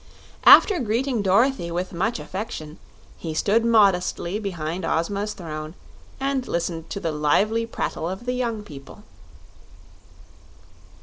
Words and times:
After 0.45 0.79
greeting 0.79 1.21
Dorothy 1.21 1.69
with 1.69 1.93
much 1.93 2.17
affection, 2.19 2.79
he 3.19 3.35
stood 3.35 3.63
modestly 3.63 4.39
behind 4.39 4.83
Ozma's 4.83 5.33
throne 5.35 5.75
and 6.19 6.47
listened 6.47 6.89
to 6.89 6.99
the 6.99 7.11
lively 7.11 7.67
prattle 7.67 8.09
of 8.09 8.25
the 8.25 8.33
young 8.33 8.63
people. 8.63 9.03